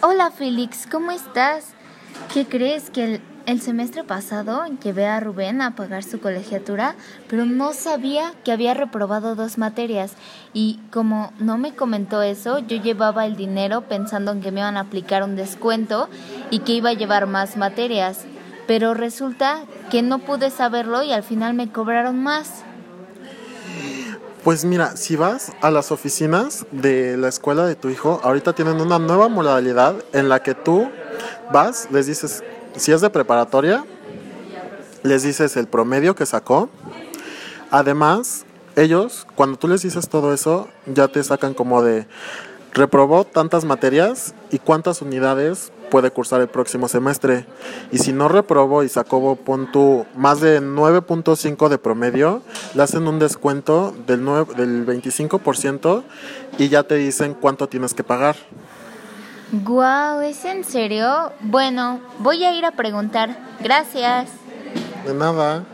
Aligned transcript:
Hola 0.00 0.30
Félix, 0.30 0.86
¿cómo 0.86 1.10
estás? 1.10 1.70
¿Qué 2.32 2.46
crees 2.46 2.88
que 2.88 3.20
el, 3.46 3.60
semestre 3.60 4.04
pasado 4.04 4.62
llevé 4.80 5.06
a 5.06 5.18
Rubén 5.18 5.60
a 5.60 5.74
pagar 5.74 6.04
su 6.04 6.20
colegiatura, 6.20 6.94
pero 7.28 7.46
no 7.46 7.72
sabía 7.72 8.32
que 8.44 8.52
había 8.52 8.74
reprobado 8.74 9.34
dos 9.34 9.58
materias 9.58 10.12
y 10.54 10.78
como 10.92 11.32
no 11.40 11.58
me 11.58 11.74
comentó 11.74 12.22
eso, 12.22 12.60
yo 12.60 12.76
llevaba 12.80 13.26
el 13.26 13.34
dinero 13.34 13.88
pensando 13.88 14.30
en 14.30 14.40
que 14.40 14.52
me 14.52 14.60
iban 14.60 14.76
a 14.76 14.82
aplicar 14.82 15.24
un 15.24 15.34
descuento 15.34 16.08
y 16.52 16.60
que 16.60 16.74
iba 16.74 16.90
a 16.90 16.94
llevar 16.94 17.26
más 17.26 17.56
materias, 17.56 18.24
pero 18.68 18.94
resulta 18.94 19.64
que 19.90 20.02
no 20.02 20.20
pude 20.20 20.50
saberlo 20.50 21.02
y 21.02 21.10
al 21.10 21.24
final 21.24 21.54
me 21.54 21.72
cobraron 21.72 22.22
más. 22.22 22.62
Pues 24.48 24.64
mira, 24.64 24.96
si 24.96 25.14
vas 25.14 25.52
a 25.60 25.70
las 25.70 25.92
oficinas 25.92 26.64
de 26.70 27.18
la 27.18 27.28
escuela 27.28 27.66
de 27.66 27.74
tu 27.74 27.90
hijo, 27.90 28.18
ahorita 28.24 28.54
tienen 28.54 28.80
una 28.80 28.98
nueva 28.98 29.28
modalidad 29.28 29.94
en 30.14 30.30
la 30.30 30.42
que 30.42 30.54
tú 30.54 30.90
vas, 31.52 31.86
les 31.90 32.06
dices, 32.06 32.42
si 32.74 32.92
es 32.92 33.02
de 33.02 33.10
preparatoria, 33.10 33.84
les 35.02 35.22
dices 35.22 35.54
el 35.58 35.66
promedio 35.66 36.14
que 36.14 36.24
sacó. 36.24 36.70
Además, 37.70 38.46
ellos, 38.74 39.26
cuando 39.34 39.58
tú 39.58 39.68
les 39.68 39.82
dices 39.82 40.08
todo 40.08 40.32
eso, 40.32 40.68
ya 40.86 41.08
te 41.08 41.22
sacan 41.22 41.52
como 41.52 41.82
de, 41.82 42.06
reprobó 42.72 43.24
tantas 43.24 43.64
materias 43.64 44.34
y 44.50 44.58
cuántas 44.58 45.02
unidades 45.02 45.72
puede 45.90 46.10
cursar 46.10 46.40
el 46.40 46.48
próximo 46.48 46.88
semestre. 46.88 47.46
Y 47.90 47.98
si 47.98 48.12
no 48.12 48.28
reprobó 48.28 48.82
y 48.82 48.88
sacó 48.88 49.36
punto 49.36 50.06
más 50.14 50.40
de 50.40 50.60
9.5 50.60 51.68
de 51.68 51.78
promedio, 51.78 52.42
le 52.74 52.82
hacen 52.82 53.06
un 53.08 53.18
descuento 53.18 53.94
del, 54.06 54.24
9, 54.24 54.54
del 54.54 54.86
25% 54.86 56.02
y 56.58 56.68
ya 56.68 56.82
te 56.82 56.96
dicen 56.96 57.34
cuánto 57.34 57.68
tienes 57.68 57.94
que 57.94 58.04
pagar. 58.04 58.36
Guau, 59.50 60.20
¿es 60.20 60.44
en 60.44 60.62
serio? 60.62 61.32
Bueno, 61.40 62.00
voy 62.18 62.44
a 62.44 62.52
ir 62.52 62.66
a 62.66 62.72
preguntar. 62.72 63.38
Gracias. 63.60 64.28
De 65.06 65.14
nada. 65.14 65.64